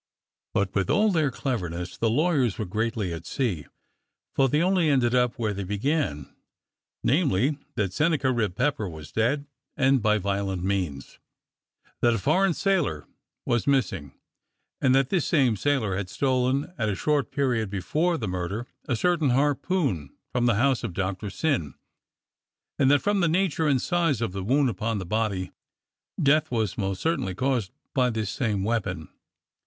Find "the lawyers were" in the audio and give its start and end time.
1.95-2.65